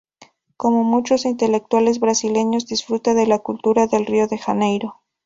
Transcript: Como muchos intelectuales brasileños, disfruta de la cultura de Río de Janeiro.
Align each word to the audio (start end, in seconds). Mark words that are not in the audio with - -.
Como 0.57 0.83
muchos 0.83 1.25
intelectuales 1.25 1.99
brasileños, 1.99 2.65
disfruta 2.65 3.13
de 3.13 3.27
la 3.27 3.37
cultura 3.37 3.85
de 3.85 3.99
Río 3.99 4.25
de 4.27 4.39
Janeiro. 4.39 4.95